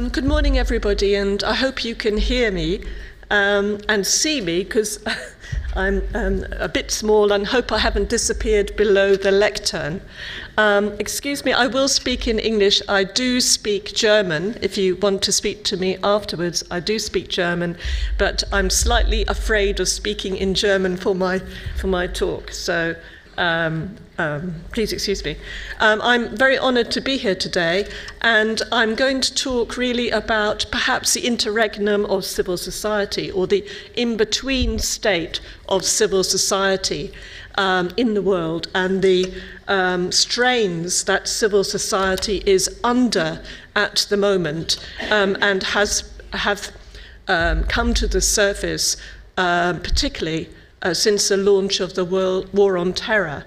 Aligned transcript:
Um, 0.00 0.08
good 0.08 0.24
morning, 0.24 0.56
everybody, 0.56 1.14
and 1.14 1.44
I 1.44 1.52
hope 1.52 1.84
you 1.84 1.94
can 1.94 2.16
hear 2.16 2.50
me 2.50 2.82
um, 3.30 3.78
and 3.86 4.06
see 4.06 4.40
me 4.40 4.64
because 4.64 4.98
I'm 5.76 6.00
um, 6.14 6.46
a 6.52 6.70
bit 6.70 6.90
small 6.90 7.32
and 7.32 7.46
hope 7.46 7.70
I 7.70 7.76
haven't 7.76 8.08
disappeared 8.08 8.74
below 8.76 9.14
the 9.14 9.30
lectern. 9.30 10.00
Um, 10.56 10.94
excuse 10.98 11.44
me, 11.44 11.52
I 11.52 11.66
will 11.66 11.86
speak 11.86 12.26
in 12.26 12.38
English. 12.38 12.80
I 12.88 13.04
do 13.04 13.42
speak 13.42 13.94
German. 13.94 14.56
If 14.62 14.78
you 14.78 14.96
want 14.96 15.20
to 15.24 15.32
speak 15.32 15.64
to 15.64 15.76
me 15.76 15.98
afterwards, 16.02 16.64
I 16.70 16.80
do 16.80 16.98
speak 16.98 17.28
German, 17.28 17.76
but 18.16 18.42
I'm 18.54 18.70
slightly 18.70 19.26
afraid 19.26 19.80
of 19.80 19.88
speaking 19.88 20.34
in 20.34 20.54
German 20.54 20.96
for 20.96 21.14
my, 21.14 21.42
for 21.76 21.88
my 21.88 22.06
talk. 22.06 22.52
So 22.52 22.96
um, 24.20 24.54
please 24.72 24.92
excuse 24.92 25.24
me. 25.24 25.36
Um, 25.78 26.00
I'm 26.02 26.36
very 26.36 26.58
honoured 26.58 26.90
to 26.92 27.00
be 27.00 27.16
here 27.16 27.34
today, 27.34 27.88
and 28.20 28.60
I'm 28.70 28.94
going 28.94 29.20
to 29.22 29.34
talk 29.34 29.76
really 29.76 30.10
about 30.10 30.66
perhaps 30.70 31.14
the 31.14 31.26
interregnum 31.26 32.04
of 32.04 32.24
civil 32.24 32.58
society 32.58 33.30
or 33.30 33.46
the 33.46 33.66
in 33.94 34.16
between 34.16 34.78
state 34.78 35.40
of 35.68 35.84
civil 35.84 36.22
society 36.22 37.12
um, 37.56 37.90
in 37.96 38.14
the 38.14 38.22
world 38.22 38.68
and 38.74 39.02
the 39.02 39.32
um, 39.68 40.12
strains 40.12 41.04
that 41.04 41.26
civil 41.26 41.64
society 41.64 42.42
is 42.44 42.78
under 42.84 43.42
at 43.74 44.06
the 44.10 44.16
moment 44.16 44.76
um, 45.10 45.36
and 45.40 45.62
has 45.62 46.12
have 46.32 46.70
um, 47.26 47.64
come 47.64 47.94
to 47.94 48.06
the 48.06 48.20
surface, 48.20 48.96
uh, 49.38 49.74
particularly 49.74 50.50
uh, 50.82 50.92
since 50.92 51.28
the 51.28 51.36
launch 51.36 51.80
of 51.80 51.94
the 51.94 52.04
World 52.04 52.52
War 52.52 52.76
on 52.76 52.92
Terror. 52.92 53.44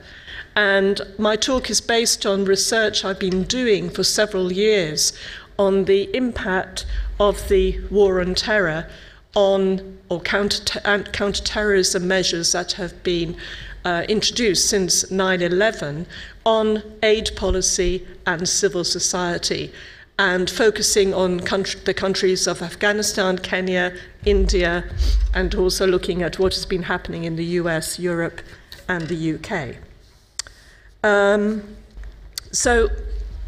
And 0.56 1.02
my 1.18 1.36
talk 1.36 1.70
is 1.70 1.82
based 1.82 2.26
on 2.26 2.46
research 2.46 3.04
I've 3.04 3.20
been 3.20 3.44
doing 3.44 3.90
for 3.90 4.04
several 4.04 4.52
years 4.52 5.14
on 5.58 5.86
the 5.86 6.16
impact 6.16 6.86
of 7.20 7.48
the 7.50 7.80
war 7.90 8.20
on 8.22 8.36
terror 8.36 8.88
on 9.36 9.98
or 10.10 10.22
counter 10.22 10.80
counterterrorism 11.12 12.08
measures 12.08 12.52
that 12.52 12.74
have 12.74 13.02
been 13.04 13.36
uh, 13.84 14.06
introduced 14.08 14.70
since 14.70 15.10
9 15.10 15.42
11 15.42 16.06
on 16.46 16.84
aid 17.02 17.32
policy 17.36 18.06
and 18.26 18.48
civil 18.48 18.84
society, 18.84 19.72
and 20.20 20.50
focusing 20.50 21.14
on 21.14 21.40
country, 21.40 21.80
the 21.86 21.94
countries 21.94 22.48
of 22.48 22.62
Afghanistan, 22.62 23.38
Kenya, 23.38 23.96
India, 24.26 24.84
and 25.34 25.56
also 25.56 25.88
looking 25.88 26.22
at 26.22 26.38
what 26.40 26.54
has 26.54 26.66
been 26.66 26.84
happening 26.84 27.24
in 27.24 27.36
the 27.36 27.46
US, 27.62 27.98
Europe, 28.00 28.42
and 28.88 29.08
the 29.08 29.34
UK. 29.34 29.78
Um, 31.04 31.76
so 32.52 32.90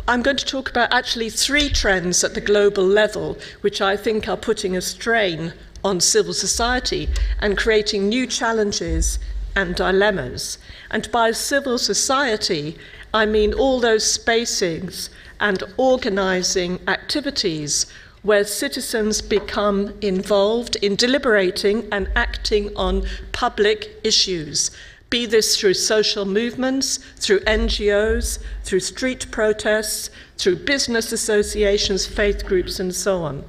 I'm 0.08 0.22
going 0.22 0.38
to 0.38 0.46
talk 0.46 0.70
about 0.70 0.94
actually 0.94 1.30
three 1.30 1.70
trends 1.70 2.24
at 2.24 2.34
the 2.34 2.42
global 2.42 2.86
level, 2.86 3.38
which 3.62 3.82
I 3.82 3.96
think 3.98 4.28
are 4.28 4.38
putting 4.38 4.76
a 4.76 4.82
strain 4.82 5.54
on 5.84 6.02
civil 6.02 6.34
society 6.34 7.08
and 7.40 7.58
creating 7.58 8.10
new 8.10 8.28
challenges 8.28 9.20
and 9.56 9.76
dilemmas. 9.76 10.58
And 10.92 11.10
by 11.12 11.32
civil 11.32 11.78
society, 11.78 12.78
I 13.14 13.26
mean 13.26 13.54
all 13.54 13.80
those 13.80 14.04
spacings 14.04 15.10
and 15.40 15.64
organizing 15.78 16.80
activities 16.88 17.86
where 18.22 18.44
citizens 18.44 19.22
become 19.22 19.94
involved 20.02 20.76
in 20.78 20.96
deliberating 20.96 21.88
and 21.92 22.10
acting 22.16 22.76
on 22.76 23.06
public 23.32 24.00
issues 24.04 24.72
be 25.10 25.26
this 25.26 25.58
through 25.58 25.76
social 25.76 26.26
movements, 26.26 26.98
through 27.18 27.40
NGOs, 27.42 28.40
through 28.64 28.80
street 28.80 29.30
protests, 29.32 30.10
through 30.38 30.58
business 30.58 31.12
associations, 31.12 32.06
faith 32.06 32.46
groups, 32.46 32.80
and 32.80 32.94
so 32.94 33.24
on. 33.24 33.44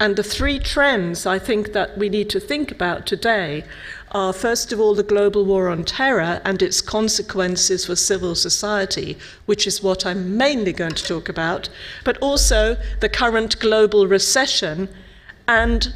And 0.00 0.16
the 0.16 0.22
three 0.22 0.58
trends 0.58 1.24
I 1.24 1.38
think 1.38 1.72
that 1.72 1.96
we 1.96 2.08
need 2.08 2.28
to 2.30 2.40
think 2.40 2.70
about 2.70 3.06
today 3.06 3.64
are 4.10 4.32
first 4.32 4.72
of 4.72 4.80
all 4.80 4.94
the 4.94 5.02
global 5.02 5.44
war 5.44 5.68
on 5.68 5.84
terror 5.84 6.40
and 6.44 6.62
its 6.62 6.80
consequences 6.80 7.86
for 7.86 7.96
civil 7.96 8.34
society, 8.34 9.16
which 9.46 9.66
is 9.66 9.82
what 9.82 10.06
I'm 10.06 10.36
mainly 10.36 10.72
going 10.72 10.94
to 10.94 11.04
talk 11.04 11.28
about, 11.28 11.68
but 12.04 12.18
also 12.18 12.76
the 13.00 13.08
current 13.08 13.58
global 13.58 14.06
recession 14.06 14.88
and 15.48 15.92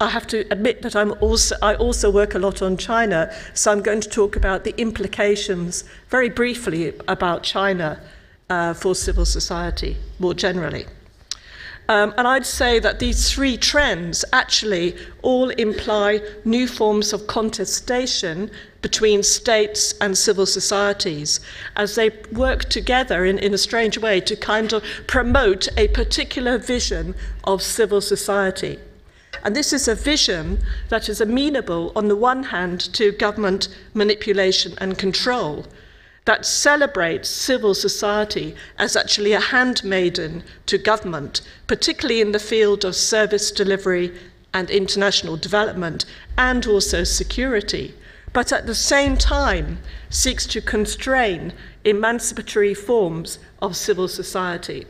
I 0.00 0.10
have 0.10 0.26
to 0.28 0.40
admit 0.50 0.82
that 0.82 0.94
I'm 0.94 1.12
also, 1.20 1.56
I 1.62 1.74
also 1.74 2.10
work 2.10 2.34
a 2.34 2.38
lot 2.38 2.60
on 2.60 2.76
China, 2.76 3.32
so 3.54 3.72
I'm 3.72 3.80
going 3.80 4.02
to 4.02 4.08
talk 4.10 4.36
about 4.36 4.64
the 4.64 4.78
implications 4.78 5.84
very 6.10 6.28
briefly 6.28 6.92
about 7.08 7.42
China 7.42 8.00
uh, 8.50 8.74
for 8.74 8.94
civil 8.94 9.24
society 9.24 9.96
more 10.18 10.34
generally. 10.34 10.84
Um, 11.88 12.12
and 12.18 12.26
I'd 12.26 12.44
say 12.44 12.78
that 12.80 12.98
these 12.98 13.30
three 13.32 13.56
trends 13.56 14.24
actually 14.32 14.96
all 15.22 15.50
imply 15.50 16.20
new 16.44 16.66
forms 16.66 17.12
of 17.12 17.28
contestation 17.28 18.50
between 18.82 19.22
states 19.22 19.94
and 20.00 20.18
civil 20.18 20.46
societies 20.46 21.40
as 21.76 21.94
they 21.94 22.10
work 22.32 22.64
together 22.64 23.24
in, 23.24 23.38
in 23.38 23.54
a 23.54 23.58
strange 23.58 23.98
way 23.98 24.20
to 24.22 24.36
kind 24.36 24.72
of 24.72 24.82
promote 25.06 25.68
a 25.76 25.88
particular 25.88 26.58
vision 26.58 27.14
of 27.44 27.62
civil 27.62 28.00
society. 28.00 28.78
And 29.42 29.54
this 29.54 29.72
is 29.72 29.88
a 29.88 29.94
vision 29.94 30.58
that 30.88 31.08
is 31.08 31.20
amenable, 31.20 31.92
on 31.94 32.08
the 32.08 32.16
one 32.16 32.44
hand, 32.44 32.80
to 32.94 33.12
government 33.12 33.68
manipulation 33.94 34.74
and 34.78 34.98
control, 34.98 35.66
that 36.24 36.44
celebrates 36.44 37.28
civil 37.28 37.74
society 37.74 38.54
as 38.78 38.96
actually 38.96 39.32
a 39.32 39.40
handmaiden 39.40 40.42
to 40.66 40.76
government, 40.76 41.40
particularly 41.66 42.20
in 42.20 42.32
the 42.32 42.38
field 42.38 42.84
of 42.84 42.96
service 42.96 43.50
delivery 43.50 44.12
and 44.52 44.70
international 44.70 45.36
development, 45.36 46.04
and 46.36 46.66
also 46.66 47.04
security, 47.04 47.94
but 48.32 48.52
at 48.52 48.66
the 48.66 48.74
same 48.74 49.16
time 49.16 49.78
seeks 50.10 50.46
to 50.46 50.60
constrain 50.60 51.52
emancipatory 51.84 52.74
forms 52.74 53.38
of 53.62 53.76
civil 53.76 54.08
society. 54.08 54.84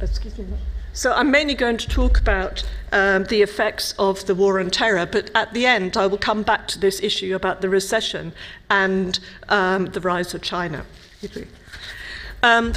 Excuse 0.00 0.38
me. 0.38 0.56
So 0.96 1.12
I'm 1.12 1.32
mainly 1.32 1.56
going 1.56 1.76
to 1.78 1.88
talk 1.88 2.20
about 2.20 2.62
um, 2.92 3.24
the 3.24 3.42
effects 3.42 3.94
of 3.98 4.24
the 4.26 4.34
war 4.34 4.60
on 4.60 4.70
terror, 4.70 5.04
but 5.04 5.28
at 5.34 5.52
the 5.52 5.66
end 5.66 5.96
I 5.96 6.06
will 6.06 6.18
come 6.18 6.44
back 6.44 6.68
to 6.68 6.78
this 6.78 7.02
issue 7.02 7.34
about 7.34 7.60
the 7.62 7.68
recession 7.68 8.32
and 8.70 9.18
um, 9.48 9.86
the 9.86 10.00
rise 10.00 10.34
of 10.34 10.42
China. 10.42 10.86
Um, 12.44 12.74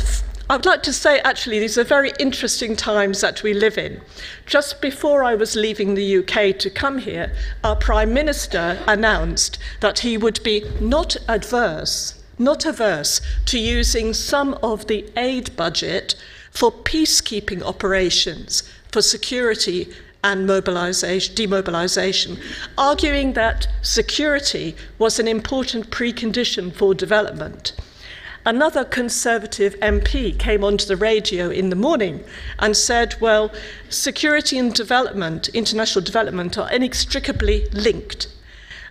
I 0.49 0.55
would 0.55 0.65
like 0.65 0.81
to 0.83 0.93
say, 0.93 1.19
actually, 1.19 1.59
these 1.59 1.77
are 1.77 1.83
very 1.83 2.11
interesting 2.17 2.75
times 2.75 3.21
that 3.21 3.43
we 3.43 3.53
live 3.53 3.77
in. 3.77 4.01
Just 4.47 4.81
before 4.81 5.23
I 5.23 5.35
was 5.35 5.55
leaving 5.55 5.93
the 5.93 6.17
UK 6.17 6.57
to 6.57 6.71
come 6.71 6.97
here, 6.97 7.35
our 7.63 7.75
Prime 7.75 8.15
Minister 8.15 8.81
announced 8.87 9.59
that 9.81 9.99
he 9.99 10.17
would 10.17 10.41
be 10.41 10.63
not 10.81 11.17
adverse, 11.27 12.15
not 12.39 12.65
averse 12.65 13.21
to 13.45 13.59
using 13.59 14.15
some 14.15 14.55
of 14.63 14.87
the 14.87 15.07
aid 15.15 15.55
budget 15.55 16.15
for 16.57 16.71
peacekeeping 16.71 17.61
operations, 17.61 18.63
for 18.91 18.99
security 18.99 19.93
and 20.23 20.47
mobilization, 20.47 21.35
demobilization, 21.35 22.35
arguing 22.79 23.33
that 23.33 23.67
security 23.83 24.75
was 24.97 25.19
an 25.19 25.27
important 25.27 25.91
precondition 25.91 26.73
for 26.73 26.95
development. 26.95 27.73
Another 28.43 28.83
Conservative 28.83 29.75
MP 29.81 30.35
came 30.39 30.63
onto 30.63 30.87
the 30.87 30.95
radio 30.95 31.47
in 31.51 31.69
the 31.69 31.75
morning 31.75 32.23
and 32.57 32.75
said, 32.75 33.13
well, 33.21 33.51
security 33.89 34.57
and 34.57 34.73
development, 34.73 35.49
international 35.49 36.03
development, 36.03 36.57
are 36.57 36.71
inextricably 36.71 37.67
linked. 37.71 38.29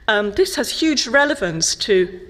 Um, 0.06 0.30
this 0.34 0.54
has 0.54 0.70
huge 0.70 1.08
relevance 1.08 1.74
to 1.74 2.20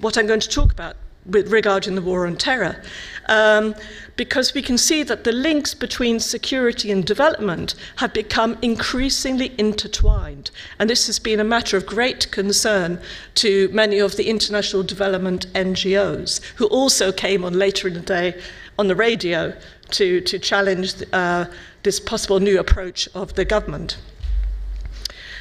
what 0.00 0.16
I'm 0.16 0.26
going 0.26 0.40
to 0.40 0.48
talk 0.48 0.72
about 0.72 0.96
with 1.26 1.50
regard 1.52 1.76
regarding 1.76 1.94
the 1.96 2.02
war 2.02 2.26
on 2.26 2.36
terror. 2.36 2.82
Um, 3.28 3.74
because 4.16 4.54
we 4.54 4.62
can 4.62 4.78
see 4.78 5.02
that 5.02 5.24
the 5.24 5.32
links 5.32 5.74
between 5.74 6.20
security 6.20 6.90
and 6.90 7.04
development 7.04 7.74
have 7.96 8.14
become 8.14 8.56
increasingly 8.62 9.52
intertwined. 9.58 10.50
And 10.78 10.88
this 10.88 11.06
has 11.06 11.18
been 11.18 11.40
a 11.40 11.44
matter 11.44 11.76
of 11.76 11.84
great 11.84 12.30
concern 12.30 12.98
to 13.34 13.68
many 13.72 13.98
of 13.98 14.16
the 14.16 14.28
international 14.28 14.84
development 14.84 15.52
NGOs, 15.54 16.40
who 16.56 16.66
also 16.66 17.12
came 17.12 17.44
on 17.44 17.58
later 17.58 17.88
in 17.88 17.94
the 17.94 18.00
day 18.00 18.40
on 18.78 18.86
the 18.86 18.96
radio 18.96 19.52
to, 19.90 20.20
to 20.20 20.38
challenge 20.38 20.94
uh, 21.12 21.44
this 21.82 22.00
possible 22.00 22.40
new 22.40 22.58
approach 22.58 23.08
of 23.14 23.34
the 23.34 23.44
government. 23.44 23.98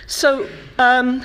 So, 0.08 0.50
um, 0.78 1.24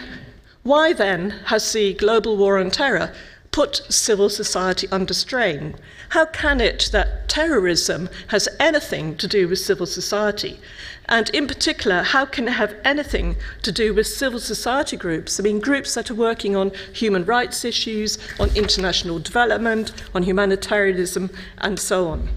why 0.62 0.92
then 0.92 1.30
has 1.46 1.72
the 1.72 1.94
global 1.94 2.36
war 2.36 2.58
on 2.58 2.70
terror 2.70 3.14
put 3.52 3.82
civil 3.88 4.28
society 4.28 4.86
under 4.92 5.14
strain? 5.14 5.74
How 6.10 6.24
can 6.24 6.60
it 6.60 6.88
that 6.92 7.28
terrorism 7.28 8.08
has 8.28 8.48
anything 8.58 9.16
to 9.16 9.26
do 9.26 9.48
with 9.48 9.58
civil 9.58 9.86
society? 9.86 10.60
And 11.08 11.28
in 11.30 11.48
particular, 11.48 12.02
how 12.02 12.24
can 12.24 12.46
it 12.46 12.52
have 12.52 12.76
anything 12.84 13.36
to 13.62 13.72
do 13.72 13.92
with 13.92 14.06
civil 14.06 14.38
society 14.38 14.96
groups? 14.96 15.40
I 15.40 15.42
mean, 15.42 15.58
groups 15.58 15.94
that 15.94 16.10
are 16.10 16.14
working 16.14 16.54
on 16.54 16.70
human 16.92 17.24
rights 17.24 17.64
issues, 17.64 18.18
on 18.38 18.54
international 18.54 19.18
development, 19.18 19.92
on 20.14 20.22
humanitarianism, 20.22 21.30
and 21.58 21.80
so 21.80 22.08
on. 22.08 22.28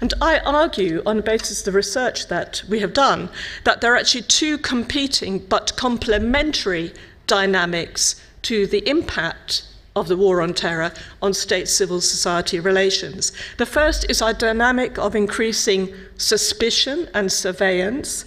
And 0.00 0.14
I 0.22 0.38
argue, 0.38 1.02
on 1.04 1.16
the 1.16 1.22
basis 1.22 1.60
of 1.60 1.66
the 1.66 1.72
research 1.72 2.28
that 2.28 2.62
we 2.68 2.80
have 2.80 2.94
done, 2.94 3.28
that 3.64 3.82
there 3.82 3.92
are 3.92 3.96
actually 3.96 4.22
two 4.22 4.56
competing 4.56 5.38
but 5.38 5.76
complementary 5.76 6.94
dynamics 7.26 8.22
to 8.42 8.66
the 8.66 8.86
impact 8.88 9.66
of 9.96 10.08
the 10.08 10.16
war 10.16 10.40
on 10.40 10.52
terror 10.54 10.92
on 11.22 11.32
state 11.32 11.68
civil 11.68 12.00
society 12.00 12.58
relations. 12.58 13.32
The 13.58 13.66
first 13.66 14.06
is 14.10 14.20
a 14.20 14.34
dynamic 14.34 14.98
of 14.98 15.14
increasing 15.14 15.94
suspicion 16.16 17.08
and 17.14 17.30
surveillance. 17.30 18.24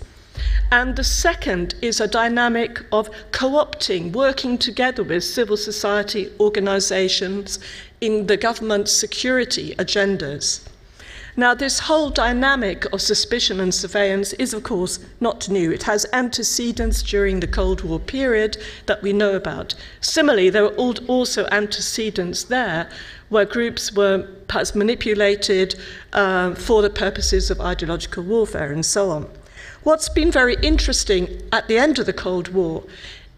And 0.72 0.96
the 0.96 1.04
second 1.04 1.76
is 1.82 2.00
a 2.00 2.08
dynamic 2.08 2.84
of 2.92 3.10
co 3.32 3.52
opting, 3.52 4.12
working 4.12 4.58
together 4.58 5.04
with 5.04 5.24
civil 5.24 5.58
society 5.58 6.30
organizations 6.40 7.60
in 8.02 8.28
the 8.28 8.38
government's 8.38 8.92
security 8.92 9.74
agendas. 9.76 10.68
Now, 11.40 11.54
this 11.54 11.78
whole 11.78 12.10
dynamic 12.10 12.92
of 12.92 13.00
suspicion 13.00 13.60
and 13.60 13.72
surveillance 13.72 14.34
is, 14.34 14.56
of 14.56 14.64
course, 14.64 14.98
not 15.20 15.48
new. 15.48 15.72
It 15.72 15.84
has 15.84 16.08
antecedents 16.12 17.04
during 17.04 17.42
the 17.42 17.48
Cold 17.48 17.84
War 17.84 18.00
period 18.00 18.58
that 18.88 19.04
we 19.04 19.14
know 19.14 19.36
about. 19.36 19.76
Similarly, 20.02 20.50
there 20.50 20.64
were 20.64 20.76
also 21.06 21.46
antecedents 21.52 22.46
there 22.46 22.90
where 23.30 23.46
groups 23.46 23.94
were 23.94 24.28
perhaps 24.48 24.74
manipulated 24.74 25.76
uh, 26.12 26.56
for 26.56 26.82
the 26.82 26.90
purposes 26.90 27.52
of 27.52 27.62
ideological 27.62 28.24
warfare 28.24 28.72
and 28.72 28.84
so 28.84 29.12
on. 29.12 29.30
What's 29.84 30.10
been 30.10 30.32
very 30.32 30.56
interesting 30.64 31.44
at 31.52 31.68
the 31.68 31.78
end 31.78 32.00
of 32.00 32.08
the 32.08 32.14
Cold 32.14 32.48
War 32.48 32.84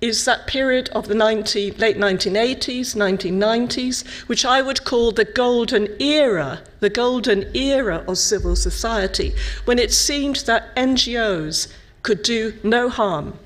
is 0.02 0.26
that 0.26 0.48
period 0.48 0.90
of 0.90 1.08
the 1.08 1.16
90, 1.16 1.72
late 1.72 1.98
1980s, 1.98 2.96
1990s, 2.96 4.08
which 4.28 4.46
I 4.46 4.62
would 4.62 4.86
call 4.86 5.12
the 5.12 5.26
golden 5.26 5.90
era, 6.02 6.62
the 6.80 6.90
golden 6.90 7.54
era 7.56 8.04
of 8.08 8.18
civil 8.18 8.56
society, 8.56 9.34
when 9.66 9.78
it 9.78 9.92
seemed 9.92 10.38
that 10.48 10.76
NGOs 10.76 11.72
could 12.02 12.24
do 12.24 12.54
no 12.64 12.88
harm, 12.90 13.38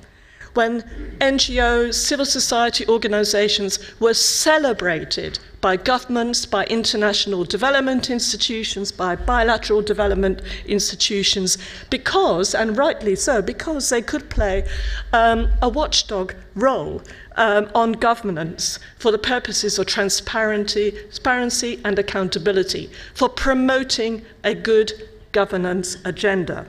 when 0.54 0.82
NGOs, 1.20 1.94
civil 1.94 2.24
society 2.24 2.86
organizations 2.88 3.78
were 4.00 4.14
celebrated 4.14 5.38
by 5.60 5.76
governments, 5.76 6.44
by 6.44 6.64
international 6.66 7.42
development 7.42 8.10
institutions, 8.10 8.92
by 8.92 9.16
bilateral 9.16 9.80
development 9.80 10.42
institutions, 10.66 11.56
because, 11.88 12.54
and 12.54 12.76
rightly 12.76 13.16
so, 13.16 13.40
because 13.40 13.88
they 13.88 14.02
could 14.02 14.28
play 14.28 14.66
um, 15.12 15.50
a 15.62 15.68
watchdog 15.68 16.34
role 16.54 17.02
um, 17.36 17.70
on 17.74 17.92
governance 17.92 18.78
for 18.98 19.10
the 19.10 19.18
purposes 19.18 19.78
of 19.78 19.86
transparency, 19.86 20.90
transparency 20.90 21.80
and 21.84 21.98
accountability, 21.98 22.90
for 23.14 23.28
promoting 23.28 24.22
a 24.44 24.54
good 24.54 24.92
governance 25.32 25.96
agenda 26.04 26.66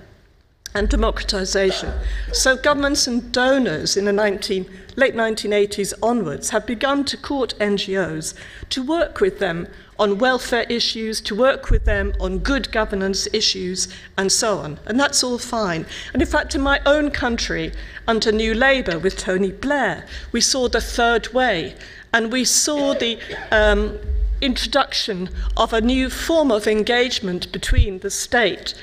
and 0.75 0.89
democratization. 0.89 1.91
So 2.33 2.57
governments 2.57 3.07
and 3.07 3.31
donors 3.31 3.95
in 3.95 4.05
the 4.05 4.13
19, 4.13 4.69
late 4.97 5.15
1980s 5.15 5.93
onwards 6.03 6.49
have 6.49 6.65
begun 6.65 7.05
to 7.05 7.17
court 7.17 7.55
NGOs 7.59 8.35
to 8.69 8.83
work 8.83 9.21
with 9.21 9.39
them 9.39 9.67
on 9.97 10.17
welfare 10.17 10.65
issues, 10.67 11.21
to 11.21 11.33
work 11.33 11.69
with 11.69 11.85
them 11.85 12.13
on 12.19 12.39
good 12.39 12.69
governance 12.73 13.27
issues, 13.31 13.87
and 14.17 14.29
so 14.29 14.59
on. 14.59 14.77
And 14.85 14.99
that's 14.99 15.23
all 15.23 15.37
fine. 15.37 15.85
And 16.13 16.21
in 16.21 16.27
fact, 16.27 16.53
in 16.53 16.61
my 16.61 16.81
own 16.85 17.11
country, 17.11 17.71
under 18.05 18.31
New 18.33 18.53
Labour 18.53 18.99
with 18.99 19.17
Tony 19.17 19.53
Blair, 19.53 20.05
we 20.33 20.41
saw 20.41 20.67
the 20.67 20.81
third 20.81 21.33
way, 21.33 21.75
and 22.13 22.31
we 22.31 22.43
saw 22.43 22.93
the 22.93 23.17
um, 23.51 23.97
introduction 24.41 25.29
of 25.55 25.71
a 25.71 25.79
new 25.79 26.09
form 26.09 26.51
of 26.51 26.67
engagement 26.67 27.49
between 27.53 27.99
the 27.99 28.11
state 28.11 28.73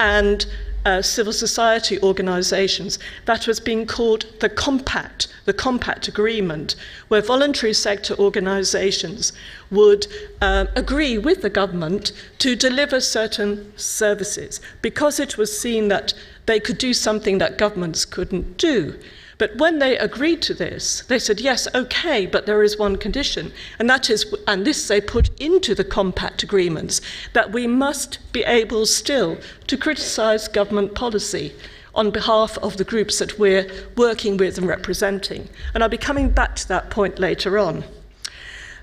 and 0.00 0.46
uh, 0.84 1.02
civil 1.02 1.32
society 1.32 2.00
organizations 2.02 2.98
that 3.24 3.46
was 3.46 3.60
being 3.60 3.86
called 3.86 4.26
the 4.40 4.48
Compact, 4.48 5.28
the 5.44 5.52
Compact 5.52 6.08
Agreement, 6.08 6.74
where 7.08 7.20
voluntary 7.20 7.72
sector 7.72 8.14
organizations 8.18 9.32
would 9.70 10.06
uh, 10.40 10.66
agree 10.74 11.18
with 11.18 11.42
the 11.42 11.50
government 11.50 12.12
to 12.38 12.56
deliver 12.56 13.00
certain 13.00 13.72
services 13.78 14.60
because 14.80 15.20
it 15.20 15.38
was 15.38 15.56
seen 15.56 15.88
that 15.88 16.14
they 16.46 16.58
could 16.58 16.78
do 16.78 16.92
something 16.92 17.38
that 17.38 17.58
governments 17.58 18.04
couldn't 18.04 18.56
do. 18.56 18.98
But 19.42 19.56
when 19.56 19.80
they 19.80 19.98
agreed 19.98 20.40
to 20.42 20.54
this, 20.54 21.00
they 21.08 21.18
said, 21.18 21.40
yes, 21.40 21.66
okay, 21.74 22.26
but 22.26 22.46
there 22.46 22.62
is 22.62 22.78
one 22.78 22.94
condition. 22.94 23.50
And 23.80 23.90
that 23.90 24.08
is, 24.08 24.32
and 24.46 24.64
this 24.64 24.86
they 24.86 25.00
put 25.00 25.30
into 25.40 25.74
the 25.74 25.82
compact 25.82 26.44
agreements, 26.44 27.00
that 27.32 27.50
we 27.50 27.66
must 27.66 28.20
be 28.32 28.44
able 28.44 28.86
still 28.86 29.38
to 29.66 29.76
criticize 29.76 30.46
government 30.46 30.94
policy 30.94 31.56
on 31.92 32.12
behalf 32.12 32.56
of 32.58 32.76
the 32.76 32.84
groups 32.84 33.18
that 33.18 33.36
we're 33.36 33.68
working 33.96 34.36
with 34.36 34.58
and 34.58 34.68
representing. 34.68 35.48
And 35.74 35.82
I'll 35.82 35.88
be 35.88 35.98
coming 35.98 36.30
back 36.30 36.54
to 36.54 36.68
that 36.68 36.90
point 36.90 37.18
later 37.18 37.58
on. 37.58 37.82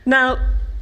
Now, 0.05 0.39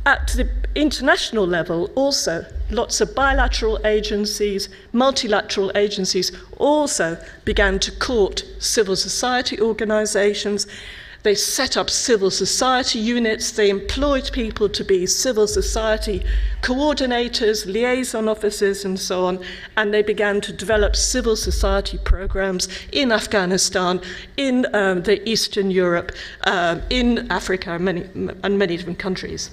at 0.08 0.28
the 0.38 0.50
international 0.74 1.46
level, 1.46 1.92
also, 1.94 2.46
lots 2.72 3.02
of 3.02 3.14
bilateral 3.14 3.78
agencies, 3.86 4.70
multilateral 4.94 5.70
agencies 5.76 6.32
also 6.56 7.22
began 7.44 7.78
to 7.80 7.92
court 7.92 8.46
civil 8.58 8.96
society 8.96 9.60
organizations. 9.60 10.66
They 11.24 11.36
set 11.36 11.76
up 11.76 11.90
civil 11.90 12.32
society 12.32 13.00
units, 13.00 13.52
they 13.52 13.70
employed 13.70 14.32
people 14.32 14.70
to 14.70 14.84
be 14.86 15.06
civil 15.08 15.46
society 15.46 16.24
coordinators, 16.62 17.66
liaison 17.66 18.30
officers, 18.30 18.86
and 18.86 18.98
so 18.98 19.26
on, 19.26 19.44
and 19.76 19.94
they 19.94 20.04
began 20.04 20.40
to 20.40 20.54
develop 20.54 20.96
civil 20.96 21.36
society 21.36 21.98
programs 21.98 22.70
in 22.94 23.12
Afghanistan, 23.12 24.00
in 24.38 24.74
um, 24.74 25.04
the 25.04 25.28
Eastern 25.28 25.70
Europe, 25.70 26.14
um, 26.46 26.82
in 26.90 27.30
Africa, 27.30 27.78
many, 27.78 28.04
and 28.42 28.58
many 28.58 28.78
different 28.78 29.00
countries. 29.00 29.50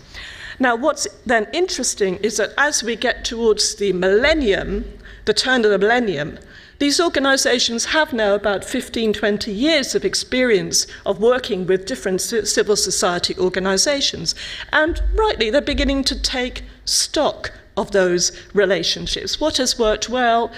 Now, 0.59 0.77
what's 0.77 1.07
then 1.27 1.47
interesting 1.53 2.17
is 2.17 2.37
that 2.37 2.53
as 2.57 2.83
we 2.83 2.97
get 2.97 3.25
towards 3.25 3.75
the 3.75 3.93
millennium, 3.93 4.85
the 5.25 5.35
turn 5.35 5.65
of 5.65 5.71
the 5.71 5.79
millennium, 5.79 6.39
these 6.79 7.01
organizations 7.01 7.87
have 7.87 8.13
now 8.13 8.35
about 8.35 8.65
15, 8.65 9.13
20 9.13 9.53
years 9.53 9.95
of 9.95 10.05
experience 10.05 10.87
of 11.07 11.21
working 11.21 11.67
with 11.67 11.87
different 11.87 12.21
civil 12.21 12.77
society 12.77 13.35
organizations. 13.39 14.35
And 14.73 15.01
rightly, 15.15 15.51
they're 15.51 15.61
beginning 15.61 16.05
to 16.05 16.21
take 16.21 16.63
stock 16.85 17.53
of 17.77 17.93
those 17.93 18.33
relationships. 18.55 19.41
What 19.41 19.57
has 19.59 19.79
worked 19.79 20.09
well? 20.09 20.53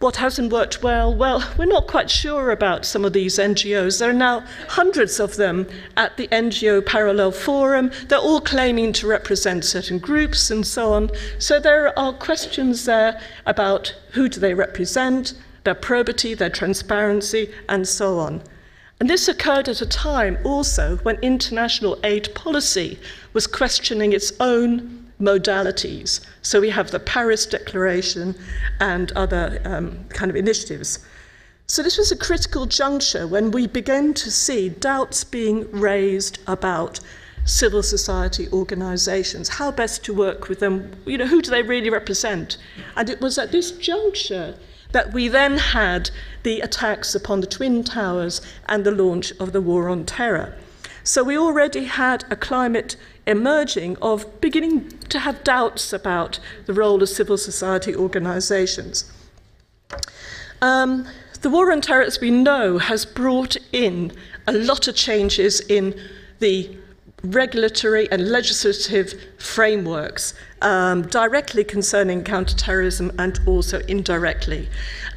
What 0.00 0.14
hasn't 0.16 0.52
worked 0.52 0.80
well? 0.80 1.12
Well, 1.12 1.42
we're 1.58 1.64
not 1.64 1.88
quite 1.88 2.08
sure 2.08 2.52
about 2.52 2.84
some 2.84 3.04
of 3.04 3.12
these 3.12 3.36
NGOs. 3.36 3.98
There 3.98 4.10
are 4.10 4.12
now 4.12 4.44
hundreds 4.68 5.18
of 5.18 5.34
them 5.34 5.66
at 5.96 6.16
the 6.16 6.28
NGO 6.28 6.86
Parallel 6.86 7.32
Forum. 7.32 7.90
They're 8.06 8.18
all 8.18 8.40
claiming 8.40 8.92
to 8.92 9.08
represent 9.08 9.64
certain 9.64 9.98
groups 9.98 10.52
and 10.52 10.64
so 10.64 10.92
on. 10.92 11.10
So 11.40 11.58
there 11.58 11.98
are 11.98 12.12
questions 12.12 12.84
there 12.84 13.20
about 13.44 13.92
who 14.12 14.28
do 14.28 14.38
they 14.38 14.54
represent, 14.54 15.34
their 15.64 15.74
probity, 15.74 16.32
their 16.32 16.48
transparency, 16.48 17.52
and 17.68 17.88
so 17.88 18.20
on. 18.20 18.44
And 19.00 19.10
this 19.10 19.26
occurred 19.26 19.68
at 19.68 19.80
a 19.80 19.86
time 19.86 20.38
also 20.44 20.98
when 20.98 21.16
international 21.22 21.98
aid 22.04 22.32
policy 22.36 23.00
was 23.32 23.48
questioning 23.48 24.12
its 24.12 24.32
own 24.38 24.97
modalities. 25.20 26.20
So 26.42 26.60
we 26.60 26.70
have 26.70 26.90
the 26.90 27.00
Paris 27.00 27.46
Declaration 27.46 28.34
and 28.80 29.12
other 29.12 29.60
um, 29.64 30.04
kind 30.10 30.30
of 30.30 30.36
initiatives. 30.36 31.00
So 31.66 31.82
this 31.82 31.98
was 31.98 32.10
a 32.10 32.16
critical 32.16 32.66
juncture 32.66 33.26
when 33.26 33.50
we 33.50 33.66
began 33.66 34.14
to 34.14 34.30
see 34.30 34.68
doubts 34.70 35.24
being 35.24 35.70
raised 35.70 36.38
about 36.46 37.00
civil 37.44 37.82
society 37.82 38.48
organizations, 38.52 39.48
how 39.48 39.70
best 39.70 40.04
to 40.04 40.14
work 40.14 40.48
with 40.48 40.60
them, 40.60 40.92
you 41.06 41.18
know, 41.18 41.26
who 41.26 41.42
do 41.42 41.50
they 41.50 41.62
really 41.62 41.90
represent? 41.90 42.56
And 42.96 43.10
it 43.10 43.20
was 43.20 43.38
at 43.38 43.52
this 43.52 43.72
juncture 43.72 44.54
that 44.92 45.12
we 45.12 45.28
then 45.28 45.58
had 45.58 46.10
the 46.42 46.60
attacks 46.60 47.14
upon 47.14 47.40
the 47.40 47.46
Twin 47.46 47.84
Towers 47.84 48.40
and 48.66 48.84
the 48.84 48.90
launch 48.90 49.32
of 49.38 49.52
the 49.52 49.60
War 49.60 49.88
on 49.88 50.04
Terror. 50.04 50.56
So 51.08 51.24
we 51.24 51.38
already 51.38 51.86
had 51.86 52.24
a 52.30 52.36
climate 52.36 52.94
emerging 53.26 53.96
of 54.02 54.42
beginning 54.42 54.90
to 55.08 55.20
have 55.20 55.42
doubts 55.42 55.90
about 55.94 56.38
the 56.66 56.74
role 56.74 57.02
of 57.02 57.08
civil 57.08 57.38
society 57.38 57.96
organizations. 57.96 59.10
Um, 60.60 61.08
the 61.40 61.48
war 61.48 61.72
on 61.72 61.80
terror, 61.80 62.02
as 62.02 62.20
we 62.20 62.30
know, 62.30 62.76
has 62.76 63.06
brought 63.06 63.56
in 63.72 64.12
a 64.46 64.52
lot 64.52 64.86
of 64.86 64.96
changes 64.96 65.60
in 65.60 65.98
the 66.40 66.76
regulatory 67.22 68.10
and 68.12 68.28
legislative 68.30 69.14
frameworks 69.38 70.34
um, 70.62 71.02
directly 71.02 71.64
concerning 71.64 72.22
counterterrorism 72.22 73.10
and 73.18 73.40
also 73.46 73.80
indirectly. 73.80 74.68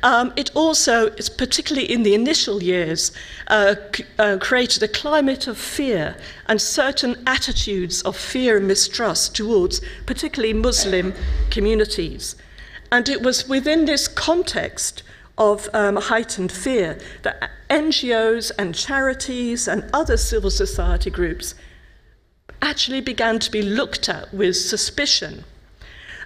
Um, 0.03 0.33
it 0.35 0.49
also, 0.55 1.11
particularly 1.37 1.91
in 1.91 2.03
the 2.03 2.15
initial 2.15 2.63
years, 2.63 3.11
uh, 3.47 3.75
uh, 4.17 4.37
created 4.39 4.81
a 4.81 4.87
climate 4.87 5.47
of 5.47 5.57
fear 5.57 6.15
and 6.47 6.59
certain 6.59 7.21
attitudes 7.27 8.01
of 8.01 8.17
fear 8.17 8.57
and 8.57 8.67
mistrust 8.67 9.35
towards 9.35 9.81
particularly 10.05 10.53
Muslim 10.53 11.13
communities. 11.51 12.35
And 12.91 13.07
it 13.07 13.21
was 13.21 13.47
within 13.47 13.85
this 13.85 14.07
context 14.07 15.03
of 15.37 15.69
um, 15.73 15.95
heightened 15.95 16.51
fear 16.51 16.99
that 17.21 17.49
NGOs 17.69 18.51
and 18.57 18.75
charities 18.75 19.67
and 19.67 19.89
other 19.93 20.17
civil 20.17 20.51
society 20.51 21.09
groups 21.09 21.55
actually 22.61 23.01
began 23.01 23.39
to 23.39 23.51
be 23.51 23.61
looked 23.61 24.09
at 24.09 24.33
with 24.33 24.55
suspicion. 24.55 25.43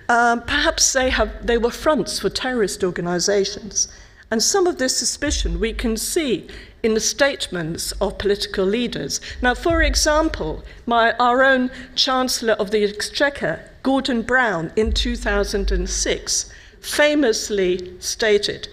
Um, 0.08 0.42
perhaps 0.44 0.94
they, 0.94 1.10
have, 1.10 1.48
they 1.48 1.58
were 1.58 1.72
fronts 1.72 2.20
for 2.20 2.30
terrorist 2.30 2.84
organizations. 2.84 3.88
And 4.32 4.42
some 4.42 4.68
of 4.68 4.78
this 4.78 4.98
suspicion 4.98 5.60
we 5.60 5.74
can 5.74 5.98
see 5.98 6.48
in 6.84 6.94
the 6.94 7.00
statements 7.00 7.92
of 7.94 8.18
political 8.18 8.66
leaders. 8.66 9.20
Now, 9.42 9.56
for 9.56 9.82
example, 9.82 10.64
my, 10.86 11.14
our 11.14 11.44
own 11.44 11.72
Chancellor 11.96 12.54
of 12.54 12.72
the 12.72 12.84
Exchequer, 12.84 13.72
Gordon 13.82 14.22
Brown, 14.22 14.72
in 14.76 14.92
2006, 14.92 16.52
famously 16.80 17.94
stated, 18.00 18.68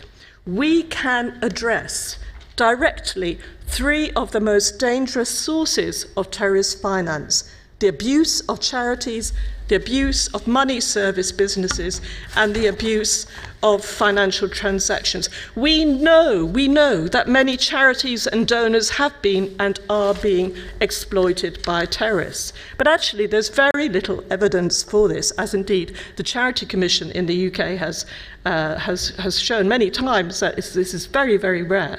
We 0.46 0.82
can 0.82 1.38
address 1.42 2.18
directly 2.56 3.38
three 3.72 4.10
of 4.10 4.32
the 4.32 4.40
most 4.40 4.78
dangerous 4.78 5.30
sources 5.30 6.04
of 6.14 6.30
terrorist 6.30 6.82
finance 6.82 7.50
the 7.78 7.88
abuse 7.88 8.40
of 8.42 8.60
charities, 8.60 9.32
the 9.66 9.74
abuse 9.74 10.28
of 10.28 10.46
money 10.46 10.78
service 10.78 11.32
businesses, 11.32 12.00
and 12.36 12.54
the 12.54 12.68
abuse 12.68 13.26
of 13.60 13.84
financial 13.84 14.48
transactions. 14.48 15.28
We 15.56 15.84
know, 15.84 16.44
we 16.44 16.68
know 16.68 17.08
that 17.08 17.26
many 17.26 17.56
charities 17.56 18.28
and 18.28 18.46
donors 18.46 18.90
have 18.90 19.20
been 19.20 19.56
and 19.58 19.80
are 19.90 20.14
being 20.14 20.56
exploited 20.80 21.60
by 21.64 21.86
terrorists. 21.86 22.52
But 22.78 22.86
actually, 22.86 23.26
there's 23.26 23.48
very 23.48 23.88
little 23.88 24.22
evidence 24.30 24.84
for 24.84 25.08
this, 25.08 25.32
as 25.32 25.52
indeed 25.52 25.96
the 26.14 26.22
Charity 26.22 26.66
Commission 26.66 27.10
in 27.10 27.26
the 27.26 27.48
UK 27.48 27.78
has, 27.78 28.06
uh, 28.44 28.76
has, 28.76 29.08
has 29.18 29.40
shown 29.40 29.66
many 29.66 29.90
times 29.90 30.38
that 30.38 30.54
this 30.54 30.94
is 30.94 31.06
very, 31.06 31.36
very 31.36 31.64
rare. 31.64 31.98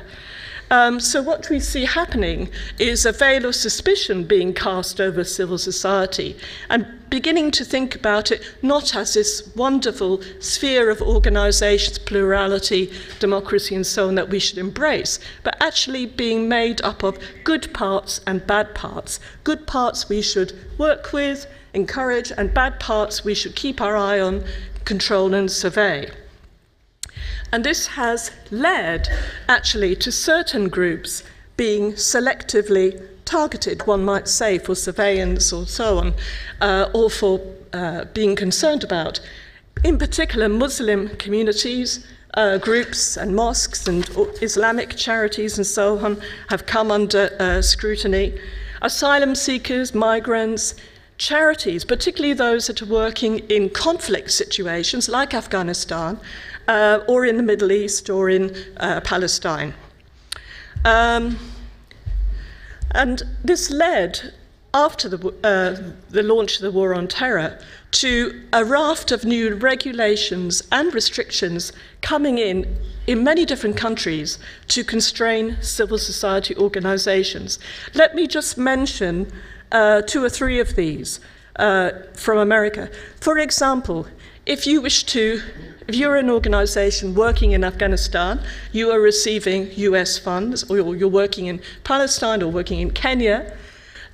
Um, 0.72 1.00
so, 1.00 1.22
what 1.22 1.50
we 1.50 1.60
see 1.60 1.86
happening 1.86 2.50
is 2.80 3.06
a 3.06 3.12
veil 3.12 3.46
of 3.46 3.56
suspicion 3.56 4.24
being 4.24 4.54
cast 4.54 5.00
over 5.00 5.24
civil 5.24 5.58
society 5.58 6.36
and 6.70 6.88
beginning 7.10 7.52
to 7.52 7.64
think 7.64 7.94
about 7.94 8.32
it 8.32 8.42
not 8.64 8.96
as 8.96 9.14
this 9.14 9.52
wonderful 9.56 10.20
sphere 10.40 10.90
of 10.90 11.00
organizations, 11.02 12.00
plurality, 12.00 12.92
democracy, 13.20 13.76
and 13.76 13.86
so 13.86 14.08
on 14.08 14.16
that 14.16 14.30
we 14.30 14.40
should 14.40 14.58
embrace, 14.58 15.20
but 15.44 15.56
actually 15.62 16.08
being 16.08 16.50
made 16.50 16.82
up 16.82 17.04
of 17.04 17.20
good 17.44 17.72
parts 17.74 18.20
and 18.26 18.48
bad 18.48 18.74
parts. 18.74 19.20
Good 19.44 19.68
parts 19.68 20.10
we 20.10 20.24
should 20.24 20.54
work 20.80 21.14
with, 21.14 21.46
encourage, 21.76 22.32
and 22.36 22.52
bad 22.52 22.80
parts 22.80 23.24
we 23.24 23.36
should 23.36 23.56
keep 23.56 23.80
our 23.80 23.96
eye 23.96 24.20
on, 24.20 24.44
control, 24.86 25.36
and 25.36 25.52
survey. 25.52 26.10
And 27.54 27.64
this 27.64 27.86
has 27.86 28.32
led 28.50 29.08
actually 29.48 29.96
to 29.98 30.12
certain 30.12 30.70
groups 30.70 31.22
being 31.56 31.94
selectively 31.94 33.00
targeted, 33.26 33.86
one 33.86 34.04
might 34.04 34.28
say, 34.28 34.58
for 34.58 34.74
surveillance 34.74 35.54
or 35.54 35.68
so 35.68 36.00
on, 36.00 36.16
uh, 36.62 36.90
or 36.96 37.12
for 37.12 37.40
uh, 37.72 38.06
being 38.06 38.36
concerned 38.36 38.84
about. 38.84 39.20
In 39.84 40.00
particular, 40.00 40.50
Muslim 40.50 41.10
communities, 41.18 42.08
uh, 42.34 42.58
groups, 42.58 43.18
and 43.18 43.36
mosques, 43.36 43.88
and 43.88 44.10
Islamic 44.42 44.96
charities, 44.98 45.56
and 45.60 45.68
so 45.68 46.00
on, 46.00 46.20
have 46.50 46.66
come 46.66 46.90
under 46.90 47.30
uh, 47.40 47.62
scrutiny. 47.62 48.34
Asylum 48.82 49.36
seekers, 49.36 49.94
migrants, 49.94 50.74
charities, 51.18 51.86
particularly 51.86 52.34
those 52.34 52.66
that 52.66 52.82
are 52.82 52.88
working 52.88 53.40
in 53.48 53.70
conflict 53.70 54.32
situations 54.32 55.08
like 55.08 55.36
Afghanistan, 55.36 56.20
uh, 56.68 57.00
or 57.08 57.26
in 57.26 57.38
the 57.38 57.44
Middle 57.44 57.72
East 57.72 58.10
or 58.10 58.30
in 58.30 58.56
uh, 58.78 59.02
Palestine. 59.02 59.74
Um, 60.86 61.38
and 62.92 63.24
this 63.44 63.72
led, 63.72 64.34
after 64.74 65.10
the, 65.10 65.30
uh, 65.44 65.94
the 66.10 66.24
launch 66.24 66.58
of 66.58 66.62
the 66.62 66.72
War 66.72 66.94
on 66.94 67.08
Terror, 67.08 67.60
to 67.92 68.42
a 68.52 68.66
raft 68.66 69.12
of 69.12 69.24
new 69.24 69.56
regulations 69.56 70.64
and 70.72 70.94
restrictions 70.94 71.72
coming 72.02 72.38
in 72.38 72.78
in 73.06 73.24
many 73.24 73.46
different 73.46 73.78
countries 73.78 74.40
to 74.68 74.84
constrain 74.84 75.58
civil 75.62 75.98
society 75.98 76.56
organizations. 76.56 77.60
Let 77.94 78.16
me 78.16 78.28
just 78.28 78.58
mention 78.58 79.32
uh, 79.72 80.02
two 80.02 80.24
or 80.24 80.30
three 80.30 80.60
of 80.60 80.76
these 80.76 81.20
uh, 81.58 81.92
from 82.14 82.38
America. 82.38 82.90
For 83.20 83.38
example, 83.38 84.08
if 84.46 84.68
you 84.68 84.82
wish 84.82 85.04
to 85.06 85.42
if 85.88 85.96
you're 85.96 86.16
an 86.16 86.30
organization 86.30 87.14
working 87.14 87.52
in 87.52 87.64
Afghanistan, 87.64 88.40
you 88.72 88.90
are 88.90 89.02
receiving 89.02 89.70
US 89.76 90.18
funds, 90.18 90.64
or 90.70 90.96
you're 90.96 91.10
working 91.10 91.48
in 91.48 91.62
Palestine 91.84 92.42
or 92.42 92.50
working 92.50 92.80
in 92.80 92.92
Kenya, 92.92 93.54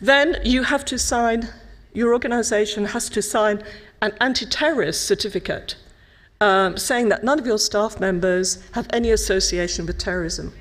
then 0.02 0.38
you 0.44 0.64
have 0.64 0.84
to 0.86 0.98
sign, 0.98 1.50
your 1.94 2.12
organization 2.14 2.86
has 2.86 3.08
to 3.10 3.22
sign 3.22 3.62
an 4.02 4.14
anti 4.20 4.46
terrorist 4.46 5.06
certificate 5.06 5.76
um, 6.42 6.78
saying 6.78 7.10
that 7.10 7.24
none 7.24 7.38
of 7.38 7.46
your 7.46 7.60
staff 7.60 8.00
members 8.00 8.64
have 8.72 8.88
any 8.92 9.12
association 9.12 9.86
with 9.86 9.98
terrorism. 9.98 10.54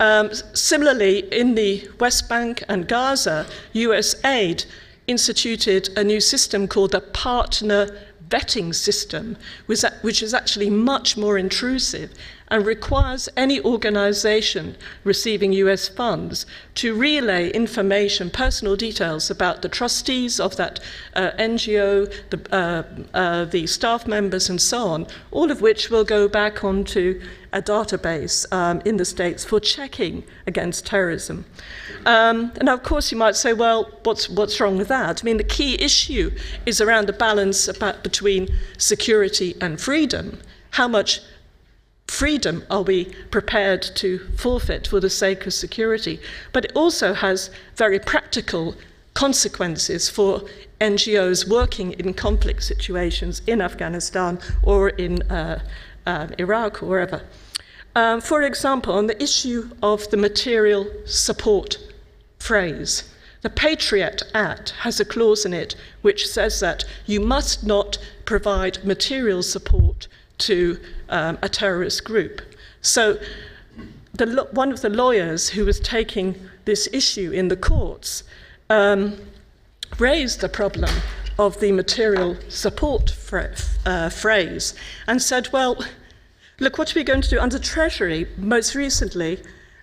Um, 0.00 0.32
similarly, 0.54 1.20
in 1.32 1.54
the 1.54 1.88
West 1.98 2.28
Bank 2.28 2.62
and 2.68 2.86
Gaza, 2.86 3.46
US 3.72 4.14
aid 4.24 4.64
instituted 5.06 5.88
a 5.96 6.04
new 6.04 6.20
system 6.20 6.68
called 6.68 6.92
the 6.92 7.00
Partner 7.00 7.88
vetting 8.28 8.74
system, 8.74 9.36
which 9.66 10.22
is 10.22 10.34
actually 10.34 10.70
much 10.70 11.16
more 11.16 11.38
intrusive 11.38 12.12
and 12.50 12.64
requires 12.64 13.28
any 13.36 13.60
organization 13.60 14.76
receiving 15.04 15.52
US 15.52 15.88
funds 15.88 16.46
to 16.76 16.94
relay 16.94 17.50
information, 17.50 18.30
personal 18.30 18.76
details 18.76 19.30
about 19.30 19.62
the 19.62 19.68
trustees 19.68 20.40
of 20.40 20.56
that 20.56 20.80
uh, 21.14 21.30
NGO, 21.38 22.12
the, 22.30 22.54
uh, 22.54 22.82
uh, 23.16 23.44
the 23.44 23.66
staff 23.66 24.06
members, 24.06 24.48
and 24.48 24.60
so 24.60 24.88
on, 24.88 25.06
all 25.30 25.50
of 25.50 25.60
which 25.60 25.90
will 25.90 26.04
go 26.04 26.28
back 26.28 26.64
onto 26.64 27.20
a 27.52 27.62
database 27.62 28.50
um, 28.52 28.80
in 28.84 28.96
the 28.96 29.04
States 29.04 29.44
for 29.44 29.60
checking 29.60 30.24
against 30.46 30.86
terrorism. 30.86 31.44
Um, 32.06 32.52
and 32.56 32.68
of 32.68 32.82
course, 32.82 33.10
you 33.12 33.18
might 33.18 33.36
say, 33.36 33.52
well, 33.52 33.90
what's, 34.04 34.28
what's 34.28 34.60
wrong 34.60 34.78
with 34.78 34.88
that? 34.88 35.22
I 35.22 35.24
mean, 35.24 35.36
the 35.36 35.44
key 35.44 35.80
issue 35.80 36.30
is 36.66 36.80
around 36.80 37.06
the 37.06 37.12
balance 37.12 37.68
about, 37.68 38.02
between 38.02 38.48
security 38.78 39.56
and 39.60 39.80
freedom. 39.80 40.38
How 40.72 40.88
much 40.88 41.20
freedom 42.06 42.64
are 42.70 42.82
we 42.82 43.06
prepared 43.30 43.82
to 43.96 44.18
forfeit 44.36 44.86
for 44.86 45.00
the 45.00 45.10
sake 45.10 45.46
of 45.46 45.54
security? 45.54 46.20
But 46.52 46.66
it 46.66 46.72
also 46.74 47.14
has 47.14 47.50
very 47.76 47.98
practical 47.98 48.74
consequences 49.14 50.08
for 50.08 50.42
NGOs 50.80 51.48
working 51.48 51.92
in 51.94 52.14
conflict 52.14 52.62
situations 52.62 53.42
in 53.46 53.60
Afghanistan 53.60 54.38
or 54.62 54.90
in 54.90 55.22
uh, 55.22 55.60
uh, 56.06 56.28
Iraq 56.38 56.82
or 56.82 56.86
wherever. 56.86 57.22
Um, 57.96 58.20
for 58.20 58.42
example, 58.42 58.94
on 58.94 59.08
the 59.08 59.20
issue 59.20 59.70
of 59.82 60.08
the 60.10 60.16
material 60.16 60.86
support 61.04 61.78
phrase, 62.38 63.12
the 63.42 63.50
Patriot 63.50 64.22
Act 64.34 64.70
has 64.80 64.98
a 64.98 65.04
clause 65.04 65.44
in 65.44 65.54
it 65.54 65.76
which 66.02 66.28
says 66.28 66.60
that 66.60 66.84
you 67.06 67.20
must 67.20 67.64
not 67.64 67.98
provide 68.24 68.84
material 68.84 69.42
support 69.42 70.08
to 70.38 70.78
um, 71.08 71.38
a 71.42 71.48
terrorist 71.48 72.04
group. 72.04 72.42
So, 72.80 73.18
the, 74.14 74.48
one 74.52 74.72
of 74.72 74.80
the 74.80 74.88
lawyers 74.88 75.50
who 75.50 75.64
was 75.64 75.78
taking 75.78 76.34
this 76.64 76.88
issue 76.92 77.30
in 77.30 77.48
the 77.48 77.56
courts 77.56 78.24
um, 78.68 79.16
raised 79.98 80.40
the 80.40 80.48
problem 80.48 80.90
of 81.38 81.60
the 81.60 81.70
material 81.72 82.36
support 82.48 83.14
uh, 83.86 84.10
phrase 84.10 84.74
and 85.06 85.22
said, 85.22 85.48
well, 85.52 85.82
look, 86.58 86.78
what 86.78 86.94
are 86.94 86.98
we 86.98 87.04
going 87.04 87.22
to 87.22 87.30
do? 87.30 87.38
Under 87.38 87.58
Treasury, 87.58 88.26
most 88.36 88.74
recently, 88.74 89.40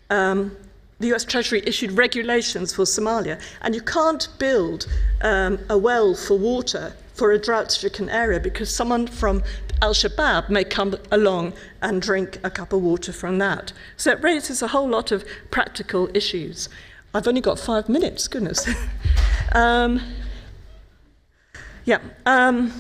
um, 0.10 0.56
the 1.00 1.14
US 1.14 1.26
Treasury 1.26 1.62
issued 1.66 1.92
regulations 1.92 2.74
for 2.74 2.84
Somalia, 2.84 3.42
and 3.62 3.76
you 3.76 3.82
can't 3.82 4.28
build 4.40 4.88
um, 5.22 5.60
a 5.70 5.78
well 5.78 6.16
for 6.16 6.38
water 6.38 6.94
for 7.14 7.32
a 7.32 7.40
drought 7.40 7.72
stricken 7.72 8.10
area 8.10 8.40
because 8.40 8.74
someone 8.74 9.08
from 9.08 9.42
Al 9.82 9.94
Shabaab 9.94 10.50
may 10.50 10.64
come 10.64 10.96
along 11.12 11.54
and 11.82 12.02
drink 12.02 12.40
a 12.44 12.50
cup 12.50 12.74
of 12.74 12.82
water 12.82 13.14
from 13.14 13.38
that. 13.40 13.74
So 13.98 14.12
it 14.12 14.24
raises 14.24 14.62
a 14.62 14.68
whole 14.68 14.88
lot 14.88 15.12
of 15.12 15.26
practical 15.52 16.10
issues. 16.14 16.70
I've 17.14 17.28
only 17.28 17.42
got 17.42 17.60
five 17.60 17.90
minutes, 17.90 18.28
goodness. 18.28 18.68
Um, 19.52 20.02
yeah. 21.86 22.00
Um, 22.26 22.74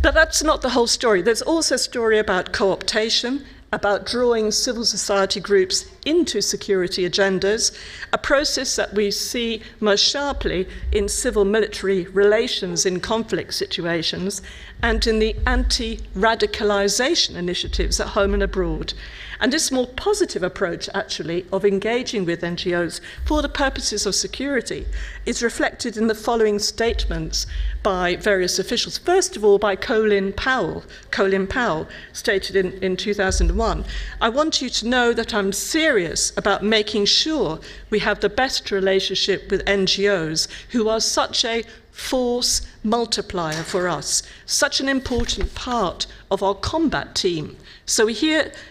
but 0.00 0.14
that's 0.14 0.42
not 0.42 0.62
the 0.62 0.70
whole 0.70 0.86
story. 0.86 1.20
There's 1.20 1.42
also 1.42 1.74
a 1.74 1.78
story 1.78 2.18
about 2.18 2.52
co-optation, 2.52 3.44
about 3.74 4.06
drawing 4.06 4.52
civil 4.52 4.84
society 4.84 5.40
groups 5.40 5.84
into 6.06 6.40
security 6.40 7.08
agendas, 7.08 7.76
a 8.12 8.18
process 8.18 8.76
that 8.76 8.94
we 8.94 9.10
see 9.10 9.60
most 9.80 10.00
sharply 10.04 10.68
in 10.92 11.08
civil 11.08 11.44
military 11.44 12.04
relations 12.04 12.86
in 12.86 13.00
conflict 13.00 13.52
situations 13.52 14.40
and 14.80 15.04
in 15.08 15.18
the 15.18 15.34
anti 15.44 15.96
radicalization 16.14 17.34
initiatives 17.34 17.98
at 17.98 18.06
home 18.08 18.32
and 18.32 18.44
abroad. 18.44 18.94
And 19.44 19.52
this 19.52 19.70
more 19.70 19.86
positive 19.86 20.42
approach, 20.42 20.88
actually, 20.94 21.44
of 21.52 21.66
engaging 21.66 22.24
with 22.24 22.40
NGOs 22.40 23.02
for 23.26 23.42
the 23.42 23.48
purposes 23.50 24.06
of 24.06 24.14
security 24.14 24.86
is 25.26 25.42
reflected 25.42 25.98
in 25.98 26.06
the 26.06 26.14
following 26.14 26.58
statements 26.58 27.46
by 27.82 28.16
various 28.16 28.58
officials. 28.58 28.96
First 28.96 29.36
of 29.36 29.44
all, 29.44 29.58
by 29.58 29.76
Colin 29.76 30.32
Powell, 30.32 30.82
Colin 31.10 31.46
Powell, 31.46 31.86
stated 32.14 32.56
in, 32.56 32.72
in 32.82 32.96
2001. 32.96 33.84
I 34.18 34.30
want 34.30 34.62
you 34.62 34.70
to 34.70 34.88
know 34.88 35.12
that 35.12 35.34
I'm 35.34 35.52
serious 35.52 36.32
about 36.38 36.64
making 36.64 37.04
sure 37.04 37.60
we 37.90 37.98
have 37.98 38.20
the 38.20 38.30
best 38.30 38.70
relationship 38.70 39.50
with 39.50 39.62
NGOs 39.66 40.48
who 40.70 40.88
are 40.88 41.00
such 41.00 41.44
a 41.44 41.64
force 41.94 42.66
multiplier 42.82 43.62
for 43.62 43.88
us, 43.88 44.24
such 44.46 44.80
an 44.80 44.88
important 44.88 45.54
part 45.54 46.06
of 46.28 46.42
our 46.42 46.54
combat 46.54 47.14
team. 47.14 47.56
So 47.86 48.06
we 48.06 48.14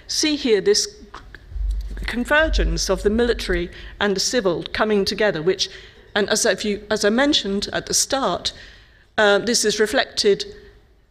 see 0.07 0.35
here 0.35 0.59
this 0.59 0.87
convergence 2.05 2.89
of 2.89 3.01
the 3.03 3.09
military 3.09 3.71
and 3.99 4.15
the 4.15 4.19
civil 4.19 4.65
coming 4.73 5.05
together, 5.05 5.41
which, 5.41 5.69
and 6.13 6.29
as, 6.29 6.45
you, 6.65 6.83
as 6.91 7.05
I 7.05 7.09
mentioned 7.09 7.69
at 7.71 7.85
the 7.85 7.93
start, 7.93 8.51
uh, 9.17 9.39
this 9.39 9.63
is 9.63 9.79
reflected 9.79 10.43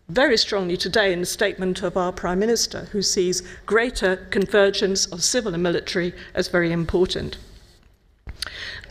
very 0.09 0.37
strongly 0.37 0.77
today 0.77 1.15
in 1.15 1.21
the 1.21 1.27
statement 1.27 1.83
of 1.83 1.97
our 1.97 2.13
Prime 2.13 2.39
Minister, 2.39 2.89
who 2.93 3.01
sees 3.01 3.43
greater 3.65 4.17
convergence 4.31 5.07
of 5.07 5.25
civil 5.25 5.55
and 5.55 5.63
military 5.63 6.13
as 6.35 6.49
very 6.49 6.73
important. 6.73 7.39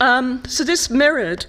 Um, 0.00 0.42
so 0.48 0.64
this 0.64 0.90
mirrored 0.90 1.46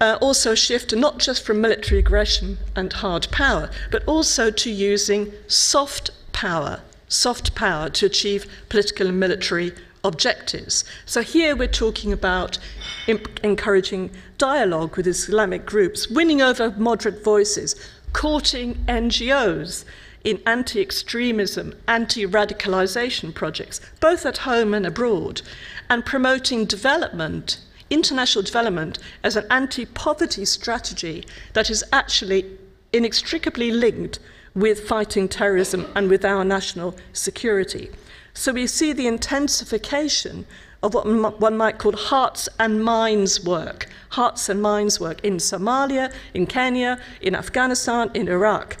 uh, 0.00 0.18
also 0.20 0.54
shift 0.54 0.94
not 0.94 1.18
just 1.18 1.44
from 1.44 1.60
military 1.60 2.00
aggression 2.00 2.58
and 2.74 2.92
hard 2.92 3.28
power, 3.30 3.70
but 3.90 4.04
also 4.06 4.50
to 4.50 4.70
using 4.70 5.32
soft 5.48 6.10
power 6.32 6.80
soft 7.08 7.54
power 7.54 7.88
to 7.90 8.06
achieve 8.06 8.46
political 8.68 9.08
and 9.08 9.20
military 9.20 9.72
objectives. 10.04 10.84
So 11.04 11.22
here 11.22 11.56
we're 11.56 11.68
talking 11.68 12.12
about 12.12 12.58
encouraging 13.06 14.10
dialogue 14.38 14.96
with 14.96 15.06
Islamic 15.06 15.66
groups, 15.66 16.08
winning 16.08 16.40
over 16.42 16.70
moderate 16.72 17.22
voices, 17.22 17.74
courting 18.12 18.74
NGOs 18.86 19.84
in 20.24 20.40
anti 20.46 20.80
extremism, 20.80 21.74
anti 21.86 22.26
radicalization 22.26 23.34
projects, 23.34 23.80
both 24.00 24.26
at 24.26 24.38
home 24.38 24.74
and 24.74 24.86
abroad, 24.86 25.42
and 25.88 26.04
promoting 26.04 26.64
development, 26.64 27.58
international 27.90 28.42
development, 28.42 28.98
as 29.22 29.36
an 29.36 29.46
anti 29.50 29.86
poverty 29.86 30.44
strategy 30.44 31.24
that 31.52 31.70
is 31.70 31.84
actually 31.92 32.58
inextricably 32.92 33.70
linked 33.70 34.18
with 34.54 34.88
fighting 34.88 35.28
terrorism 35.28 35.86
and 35.94 36.08
with 36.08 36.24
our 36.24 36.44
national 36.44 36.96
security. 37.12 37.90
So 38.32 38.52
we 38.52 38.66
see 38.66 38.92
the 38.92 39.06
intensification 39.06 40.46
of 40.82 40.94
what 40.94 41.06
one 41.40 41.56
might 41.56 41.78
call 41.78 41.92
hearts 41.92 42.48
and 42.58 42.84
minds 42.84 43.44
work, 43.44 43.88
hearts 44.10 44.48
and 44.48 44.62
minds 44.62 45.00
work 45.00 45.24
in 45.24 45.36
Somalia, 45.36 46.12
in 46.34 46.46
Kenya, 46.46 47.00
in 47.20 47.34
Afghanistan, 47.34 48.10
in 48.14 48.28
Iraq. 48.28 48.76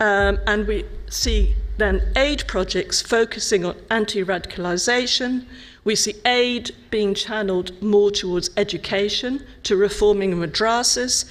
Um, 0.00 0.38
and 0.46 0.66
we 0.66 0.84
see 1.08 1.54
then 1.78 2.02
aid 2.16 2.46
projects 2.46 3.00
focusing 3.00 3.64
on 3.64 3.76
anti 3.90 4.24
radicalization. 4.24 5.46
We 5.86 5.94
see 5.94 6.16
aid 6.26 6.72
being 6.90 7.14
channeled 7.14 7.80
more 7.80 8.10
towards 8.10 8.50
education, 8.56 9.46
to 9.62 9.76
reforming 9.76 10.34
madrasas, 10.34 11.24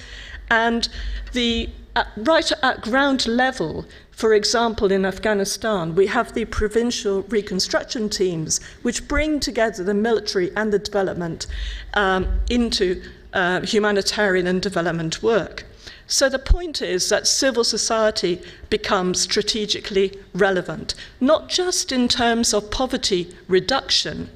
and 0.50 0.88
the 1.34 1.68
at, 1.94 2.08
right 2.16 2.50
at 2.62 2.80
ground 2.80 3.26
level, 3.26 3.84
for 4.12 4.32
example, 4.32 4.90
in 4.90 5.04
Afghanistan, 5.04 5.94
we 5.94 6.06
have 6.06 6.32
the 6.32 6.46
provincial 6.46 7.20
reconstruction 7.24 8.08
teams, 8.08 8.62
which 8.80 9.06
bring 9.06 9.40
together 9.40 9.84
the 9.84 9.92
military 9.92 10.50
and 10.56 10.72
the 10.72 10.78
development 10.78 11.46
um, 11.92 12.40
into 12.48 13.02
uh, 13.34 13.60
humanitarian 13.60 14.46
and 14.46 14.62
development 14.62 15.22
work. 15.22 15.66
So 16.06 16.28
the 16.28 16.38
point 16.38 16.82
is 16.82 17.08
that 17.08 17.26
civil 17.26 17.64
society 17.64 18.42
becomes 18.70 19.20
strategically 19.20 20.18
relevant, 20.34 20.94
not 21.20 21.48
just 21.48 21.92
in 21.92 22.08
terms 22.08 22.54
of 22.54 22.70
poverty 22.70 23.34
reduction 23.48 24.30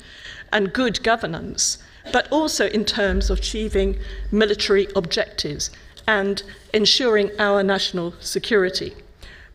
and 0.52 0.72
good 0.72 1.02
governance, 1.02 1.78
but 2.12 2.30
also 2.30 2.68
in 2.68 2.84
terms 2.84 3.30
of 3.30 3.38
achieving 3.38 3.98
military 4.32 4.88
objectives 4.96 5.70
and 6.06 6.42
ensuring 6.72 7.30
our 7.38 7.62
national 7.62 8.14
security. 8.20 8.94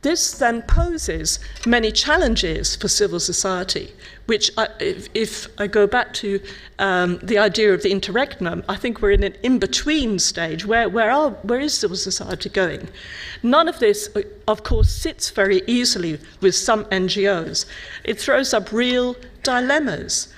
This 0.02 0.38
then 0.38 0.62
poses 0.62 1.40
many 1.66 1.92
challenges 1.92 2.76
for 2.76 2.88
civil 2.88 3.20
society, 3.20 3.92
which, 4.28 4.52
I, 4.58 4.68
if, 4.80 5.08
if, 5.16 5.48
I 5.58 5.66
go 5.66 5.88
back 5.88 6.14
to 6.16 6.40
um, 6.78 7.20
the 7.24 7.40
idea 7.40 7.74
of 7.74 7.82
the 7.82 7.92
interregnum, 7.92 8.64
I 8.70 8.76
think 8.76 9.02
we're 9.02 9.12
in 9.12 9.24
an 9.24 9.36
in 9.42 9.58
between 9.58 10.20
stage. 10.20 10.66
Where, 10.66 10.88
where, 10.90 11.10
are, 11.10 11.32
where 11.32 11.60
is 11.60 11.74
civil 11.76 11.98
society 11.98 12.50
going? 12.50 12.88
None 13.42 13.68
of 13.68 13.80
this, 13.80 14.10
uh, 14.16 14.22
of 14.48 14.64
course, 14.64 14.90
sits 14.90 15.32
very 15.32 15.64
easily 15.66 16.20
with 16.40 16.54
some 16.54 16.86
NGOs. 16.86 17.66
It 18.04 18.20
throws 18.20 18.54
up 18.54 18.72
real 18.72 19.16
dilemmas. 19.42 20.32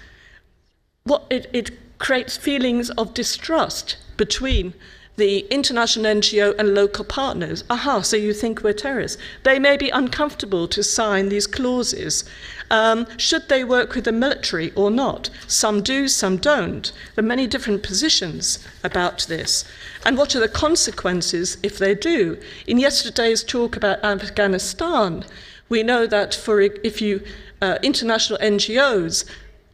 What, 1.03 1.25
it, 1.29 1.49
it 1.51 1.99
creates 1.99 2.37
feelings 2.37 2.89
of 2.91 3.13
distrust 3.13 3.97
between 4.17 4.73
the 5.17 5.39
international 5.49 6.05
NGO 6.05 6.53
and 6.59 6.75
local 6.75 7.03
partners. 7.03 7.63
Aha, 7.71 8.01
so 8.01 8.15
you 8.15 8.33
think 8.33 8.61
we're 8.61 8.73
terrorists. 8.73 9.17
They 9.43 9.57
may 9.57 9.75
be 9.75 9.89
uncomfortable 9.89 10.67
to 10.67 10.83
sign 10.83 11.29
these 11.29 11.47
clauses. 11.47 12.23
Um, 12.69 13.07
should 13.17 13.49
they 13.49 13.63
work 13.63 13.95
with 13.95 14.05
the 14.05 14.11
military 14.11 14.71
or 14.75 14.91
not? 14.91 15.31
Some 15.47 15.81
do, 15.81 16.07
some 16.07 16.37
don't. 16.37 16.91
There 17.15 17.25
are 17.25 17.27
many 17.27 17.47
different 17.47 17.81
positions 17.81 18.65
about 18.83 19.25
this. 19.27 19.65
And 20.05 20.17
what 20.17 20.35
are 20.35 20.39
the 20.39 20.47
consequences 20.47 21.57
if 21.63 21.79
they 21.79 21.95
do? 21.95 22.37
In 22.67 22.77
yesterday's 22.77 23.43
talk 23.43 23.75
about 23.75 24.03
Afghanistan, 24.05 25.25
we 25.67 25.81
know 25.81 26.05
that 26.05 26.35
for 26.35 26.61
if 26.61 27.01
you 27.01 27.23
uh, 27.59 27.79
international 27.81 28.37
NGOs 28.39 29.25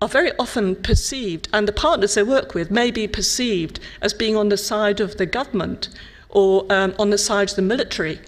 are 0.04 0.10
very 0.10 0.34
often 0.38 0.76
perceived, 0.76 1.48
and 1.54 1.66
the 1.66 1.72
partners 1.72 2.16
they 2.16 2.24
work 2.24 2.54
with 2.54 2.70
may 2.70 2.92
be 2.92 3.08
perceived 3.08 3.80
as 4.02 4.13
being 4.13 4.36
on 4.36 4.50
the 4.50 4.58
side 4.58 5.00
of 5.00 5.16
the 5.16 5.26
government 5.26 5.88
or 6.28 6.66
um, 6.70 6.94
on 7.00 7.10
the 7.10 7.18
side 7.18 7.50
of 7.52 7.56
the 7.56 7.62
military. 7.62 8.20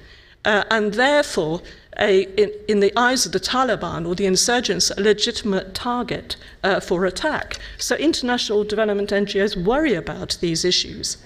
Uh, 0.46 0.64
and 0.72 0.94
therefore, 0.94 1.62
a, 2.00 2.22
in, 2.42 2.50
in, 2.70 2.80
the 2.80 2.94
eyes 2.98 3.26
of 3.26 3.34
the 3.34 3.42
Taliban 3.42 4.08
or 4.08 4.16
the 4.16 4.26
insurgents, 4.26 4.90
a 4.92 5.02
legitimate 5.02 5.74
target 5.74 6.38
uh, 6.64 6.80
for 6.80 7.06
attack. 7.06 7.58
So 7.78 7.96
international 7.98 8.64
development 8.64 9.10
NGOs 9.10 9.62
worry 9.62 9.96
about 9.96 10.38
these 10.40 10.64
issues. 10.64 11.18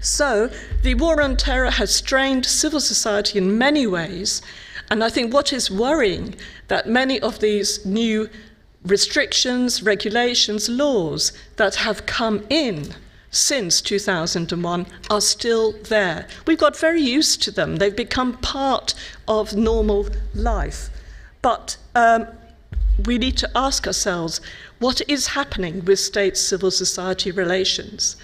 So 0.00 0.50
the 0.82 0.94
war 0.94 1.22
on 1.22 1.36
terror 1.36 1.70
has 1.70 1.94
strained 1.94 2.44
civil 2.44 2.80
society 2.80 3.38
in 3.38 3.56
many 3.56 3.86
ways, 3.86 4.42
and 4.90 5.04
I 5.04 5.10
think 5.10 5.32
what 5.32 5.52
is 5.52 5.70
worrying 5.70 6.34
that 6.66 6.88
many 6.88 7.20
of 7.20 7.38
these 7.38 7.86
new 7.86 8.28
restrictions, 8.84 9.82
regulations, 9.82 10.68
laws 10.68 11.32
that 11.56 11.76
have 11.76 12.06
come 12.06 12.44
in 12.50 12.94
since 13.30 13.80
2001 13.80 14.86
are 15.10 15.20
still 15.20 15.72
there. 15.84 16.26
We've 16.46 16.58
got 16.58 16.76
very 16.76 17.00
used 17.00 17.42
to 17.44 17.50
them, 17.50 17.76
they've 17.76 17.96
become 17.96 18.36
part 18.38 18.94
of 19.26 19.56
normal 19.56 20.08
life. 20.34 20.90
But 21.40 21.76
um, 21.94 22.26
we 23.06 23.18
need 23.18 23.36
to 23.38 23.50
ask 23.56 23.86
ourselves 23.86 24.40
what 24.78 25.00
is 25.08 25.28
happening 25.28 25.84
with 25.84 25.98
state 25.98 26.36
civil 26.36 26.70
society 26.70 27.30
relations? 27.30 28.16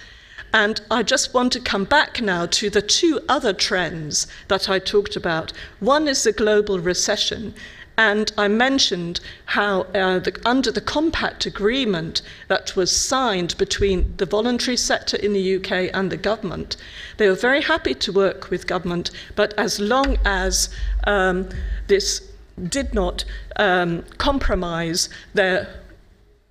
And 0.53 0.81
I 0.89 1.03
just 1.03 1.33
want 1.33 1.53
to 1.53 1.59
come 1.59 1.83
back 1.83 2.21
now 2.21 2.47
to 2.47 2.69
the 2.69 2.81
two 2.81 3.19
other 3.29 3.53
trends 3.53 4.25
that 4.47 4.69
I 4.69 4.79
talked 4.79 5.15
about. 5.15 5.53
One 5.79 6.07
is 6.07 6.23
the 6.23 6.31
global 6.31 6.79
recession, 6.79 7.53
and 7.99 8.31
I 8.37 8.47
mentioned 8.47 9.19
how, 9.43 9.81
uh, 9.93 10.19
the, 10.19 10.33
under 10.45 10.71
the 10.71 10.79
compact 10.79 11.45
agreement 11.45 12.21
that 12.47 12.73
was 12.73 12.95
signed 12.95 13.57
between 13.57 14.13
the 14.15 14.25
voluntary 14.25 14.77
sector 14.77 15.17
in 15.17 15.33
the 15.33 15.55
UK 15.57 15.93
and 15.93 16.09
the 16.09 16.15
government, 16.15 16.77
they 17.17 17.27
were 17.27 17.35
very 17.35 17.61
happy 17.61 17.93
to 17.95 18.13
work 18.13 18.49
with 18.49 18.67
government, 18.67 19.11
but 19.35 19.53
as 19.57 19.81
long 19.81 20.17
as 20.23 20.69
um, 21.07 21.49
this 21.87 22.31
did 22.69 22.93
not 22.93 23.25
um, 23.57 24.05
compromise 24.17 25.09
their 25.33 25.67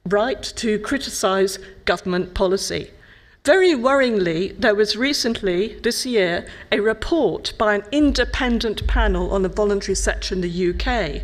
right 0.04 0.42
to 0.42 0.78
criticise 0.80 1.58
government 1.86 2.34
policy. 2.34 2.90
Very 3.48 3.72
worryingly, 3.72 4.60
there 4.60 4.74
was 4.74 4.94
recently, 4.94 5.78
this 5.82 6.04
year, 6.04 6.46
a 6.70 6.80
report 6.80 7.54
by 7.56 7.76
an 7.76 7.82
independent 7.90 8.86
panel 8.86 9.30
on 9.30 9.40
the 9.40 9.48
voluntary 9.48 9.94
sector 9.94 10.34
in 10.34 10.42
the 10.42 10.68
UK, 10.70 11.22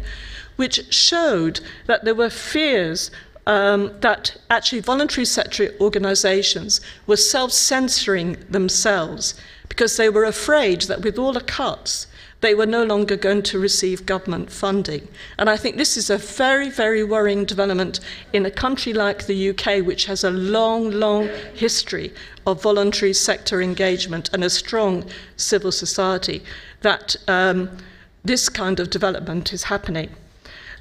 which 0.57 0.91
showed 0.91 1.61
that 1.85 2.07
there 2.07 2.15
were 2.15 2.31
fears 2.31 3.11
um, 3.47 3.93
that 4.01 4.39
actually 4.49 4.81
voluntary 4.81 5.27
sector 5.27 5.75
organisations 5.83 6.81
were 7.07 7.19
self 7.19 7.53
censoring 7.53 8.39
themselves 8.49 9.35
because 9.69 9.99
they 9.99 10.09
were 10.09 10.25
afraid 10.25 10.81
that 10.89 11.03
with 11.03 11.19
all 11.19 11.35
the 11.35 11.43
cuts, 11.43 12.07
they 12.45 12.55
were 12.55 12.67
no 12.67 12.85
longer 12.85 13.17
going 13.17 13.43
to 13.43 13.59
receive 13.59 14.05
government 14.05 14.53
funding. 14.53 15.09
And 15.39 15.49
I 15.49 15.57
think 15.57 15.79
this 15.79 15.97
is 15.97 16.11
a 16.11 16.19
very, 16.19 16.69
very 16.69 17.03
worrying 17.03 17.47
development 17.47 18.01
in 18.35 18.45
a 18.45 18.51
country 18.51 18.93
like 18.93 19.25
the 19.25 19.49
UK, 19.49 19.83
which 19.83 20.05
has 20.05 20.25
a 20.25 20.31
long, 20.31 20.91
long 20.91 21.31
history 21.55 22.13
of 22.47 22.61
voluntary 22.61 23.15
sector 23.15 23.63
engagement 23.63 24.29
and 24.35 24.45
a 24.45 24.51
strong 24.51 25.07
civil 25.39 25.73
society, 25.73 26.43
that 26.83 27.17
um, 27.29 27.79
this 28.25 28.51
kind 28.51 28.79
of 28.79 28.91
development 28.91 29.55
is 29.55 29.63
happening. 29.65 30.11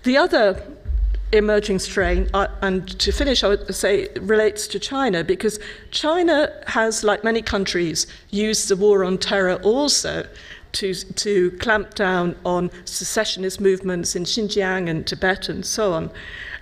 The 0.03 0.17
other 0.17 0.61
emerging 1.31 1.79
strain, 1.79 2.29
uh, 2.33 2.47
and 2.61 2.99
to 2.99 3.11
finish, 3.13 3.41
I 3.41 3.47
would 3.47 3.73
say 3.73 4.09
relates 4.19 4.67
to 4.67 4.79
China 4.79 5.23
because 5.23 5.59
China 5.91 6.51
has, 6.67 7.05
like 7.05 7.23
many 7.23 7.41
countries, 7.41 8.05
used 8.31 8.67
the 8.67 8.75
war 8.75 9.05
on 9.05 9.17
terror 9.17 9.55
also 9.63 10.27
to, 10.73 10.93
to 10.93 11.51
clamp 11.51 11.93
down 11.95 12.35
on 12.45 12.69
secessionist 12.85 13.61
movements 13.61 14.15
in 14.15 14.23
Xinjiang 14.23 14.89
and 14.89 15.05
Tibet 15.07 15.49
and 15.49 15.65
so 15.65 15.93
on. 15.93 16.11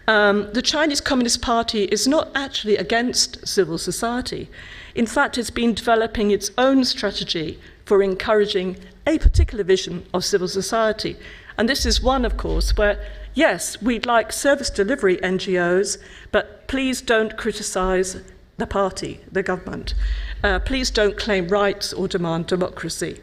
Um, 0.07 0.51
the 0.53 0.61
Chinese 0.61 1.01
Communist 1.01 1.41
Party 1.41 1.85
is 1.85 2.07
not 2.07 2.29
actually 2.35 2.77
against 2.77 3.47
civil 3.47 3.77
society. 3.77 4.49
In 4.95 5.05
fact, 5.05 5.37
it's 5.37 5.49
been 5.49 5.73
developing 5.73 6.31
its 6.31 6.51
own 6.57 6.83
strategy 6.83 7.59
for 7.85 8.03
encouraging 8.03 8.77
a 9.07 9.17
particular 9.17 9.63
vision 9.63 10.05
of 10.13 10.25
civil 10.25 10.47
society. 10.47 11.17
And 11.57 11.67
this 11.69 11.85
is 11.85 12.01
one, 12.01 12.25
of 12.25 12.37
course, 12.37 12.75
where 12.77 13.03
yes, 13.33 13.81
we'd 13.81 14.05
like 14.05 14.31
service 14.31 14.69
delivery 14.69 15.17
NGOs, 15.17 15.97
but 16.31 16.67
please 16.67 17.01
don't 17.01 17.37
criticize 17.37 18.21
the 18.57 18.67
party, 18.67 19.21
the 19.31 19.43
government. 19.43 19.93
Uh, 20.43 20.59
please 20.59 20.91
don't 20.91 21.17
claim 21.17 21.47
rights 21.47 21.93
or 21.93 22.07
demand 22.07 22.47
democracy. 22.47 23.19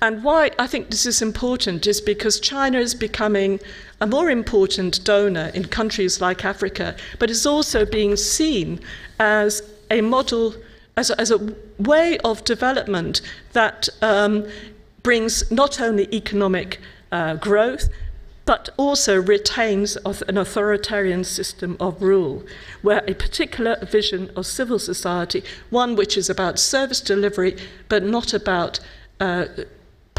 And 0.00 0.22
why 0.22 0.50
I 0.58 0.66
think 0.66 0.90
this 0.90 1.06
is 1.06 1.22
important 1.22 1.86
is 1.86 2.00
because 2.00 2.38
China 2.40 2.78
is 2.78 2.94
becoming 2.94 3.60
a 4.00 4.06
more 4.06 4.30
important 4.30 5.02
donor 5.04 5.50
in 5.54 5.66
countries 5.66 6.20
like 6.20 6.44
Africa, 6.44 6.96
but 7.18 7.30
is 7.30 7.46
also 7.46 7.86
being 7.86 8.16
seen 8.16 8.80
as 9.18 9.62
a 9.90 10.00
model, 10.00 10.54
as 10.96 11.10
a, 11.10 11.20
as 11.20 11.30
a 11.30 11.54
way 11.78 12.18
of 12.18 12.44
development 12.44 13.20
that 13.52 13.88
um, 14.02 14.46
brings 15.02 15.50
not 15.50 15.80
only 15.80 16.08
economic 16.14 16.80
uh, 17.12 17.34
growth, 17.36 17.88
but 18.44 18.68
also 18.76 19.20
retains 19.20 19.96
an 20.28 20.36
authoritarian 20.36 21.24
system 21.24 21.76
of 21.80 22.02
rule, 22.02 22.44
where 22.82 23.02
a 23.08 23.14
particular 23.14 23.76
vision 23.86 24.30
of 24.36 24.44
civil 24.44 24.78
society, 24.78 25.42
one 25.70 25.96
which 25.96 26.16
is 26.18 26.28
about 26.28 26.58
service 26.58 27.00
delivery, 27.00 27.56
but 27.88 28.02
not 28.02 28.34
about 28.34 28.80
uh, 29.20 29.46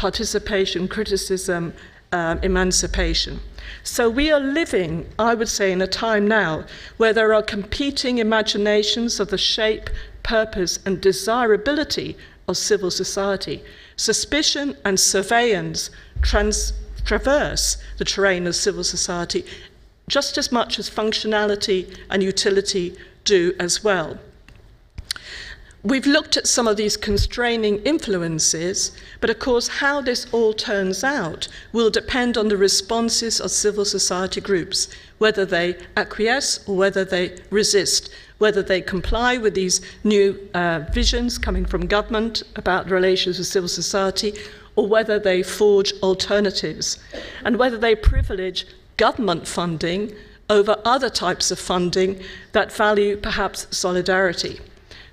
participation, 0.06 0.86
criticism, 0.86 1.72
um, 2.12 2.38
emancipation. 2.44 3.40
So 3.82 4.08
we 4.08 4.30
are 4.30 4.38
living, 4.38 5.04
I 5.18 5.34
would 5.34 5.48
say, 5.48 5.72
in 5.72 5.82
a 5.82 5.88
time 5.88 6.28
now 6.28 6.64
where 6.96 7.12
there 7.12 7.34
are 7.34 7.42
competing 7.42 8.18
imaginations 8.18 9.18
of 9.18 9.30
the 9.30 9.36
shape, 9.54 9.90
purpose, 10.22 10.78
and 10.86 11.00
desirability 11.00 12.16
of 12.46 12.56
civil 12.56 12.92
society. 12.92 13.64
Suspicion 13.96 14.76
and 14.84 15.00
surveillance 15.00 15.90
trans 16.22 16.72
traverse 17.04 17.76
the 17.98 18.04
terrain 18.04 18.46
of 18.46 18.54
civil 18.54 18.84
society 18.84 19.44
just 20.08 20.38
as 20.38 20.52
much 20.52 20.78
as 20.78 20.88
functionality 20.88 21.80
and 22.10 22.22
utility 22.22 22.96
do 23.24 23.56
as 23.58 23.82
well. 23.82 24.20
We've 25.86 26.04
looked 26.04 26.36
at 26.36 26.48
some 26.48 26.66
of 26.66 26.76
these 26.76 26.96
constraining 26.96 27.78
influences, 27.84 28.90
but 29.20 29.30
of 29.30 29.38
course, 29.38 29.68
how 29.68 30.00
this 30.00 30.26
all 30.32 30.52
turns 30.52 31.04
out 31.04 31.46
will 31.72 31.90
depend 31.90 32.36
on 32.36 32.48
the 32.48 32.56
responses 32.56 33.40
of 33.40 33.52
civil 33.52 33.84
society 33.84 34.40
groups, 34.40 34.88
whether 35.18 35.44
they 35.44 35.78
acquiesce 35.96 36.58
or 36.66 36.74
whether 36.76 37.04
they 37.04 37.36
resist, 37.50 38.10
whether 38.38 38.64
they 38.64 38.80
comply 38.80 39.36
with 39.36 39.54
these 39.54 39.80
new 40.02 40.36
uh, 40.54 40.80
visions 40.92 41.38
coming 41.38 41.64
from 41.64 41.86
government 41.86 42.42
about 42.56 42.90
relations 42.90 43.38
with 43.38 43.46
civil 43.46 43.68
society, 43.68 44.32
or 44.74 44.88
whether 44.88 45.20
they 45.20 45.40
forge 45.40 45.92
alternatives, 46.02 46.98
and 47.44 47.60
whether 47.60 47.78
they 47.78 47.94
privilege 47.94 48.66
government 48.96 49.46
funding 49.46 50.12
over 50.50 50.82
other 50.84 51.08
types 51.08 51.52
of 51.52 51.60
funding 51.60 52.20
that 52.50 52.72
value 52.72 53.16
perhaps 53.16 53.68
solidarity. 53.70 54.58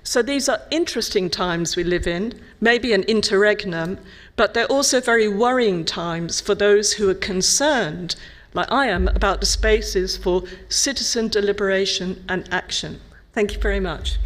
So 0.06 0.20
these 0.20 0.50
are 0.50 0.60
interesting 0.70 1.30
times 1.30 1.76
we 1.76 1.82
live 1.82 2.06
in, 2.06 2.38
maybe 2.60 2.92
an 2.92 3.04
interregnum, 3.04 3.98
but 4.36 4.52
they're 4.52 4.66
also 4.66 5.00
very 5.00 5.28
worrying 5.28 5.86
times 5.86 6.42
for 6.42 6.54
those 6.54 6.92
who 6.92 7.08
are 7.08 7.14
concerned, 7.14 8.14
like 8.52 8.70
I 8.70 8.86
am, 8.88 9.08
about 9.08 9.40
the 9.40 9.46
spaces 9.46 10.18
for 10.18 10.44
citizen 10.68 11.28
deliberation 11.28 12.22
and 12.28 12.46
action. 12.52 13.00
Thank 13.32 13.54
you 13.54 13.60
very 13.60 13.80
much. 13.80 14.18